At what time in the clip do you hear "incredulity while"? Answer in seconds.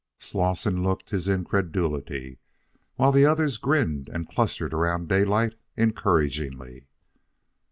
1.27-3.11